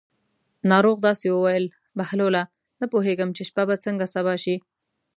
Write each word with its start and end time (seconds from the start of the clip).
ناروغ 0.71 0.97
داسې 1.07 1.27
وویل: 1.31 1.65
بهلوله 1.97 2.43
نه 2.81 2.85
پوهېږم 2.93 3.29
چې 3.37 3.41
شپه 3.49 3.63
به 3.69 3.75
څنګه 3.85 4.05
سبا 4.15 4.33
شي. 4.43 4.55